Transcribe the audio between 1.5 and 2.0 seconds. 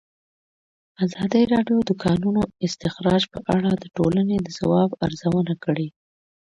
راډیو د د